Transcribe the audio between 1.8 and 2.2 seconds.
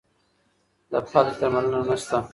نشته.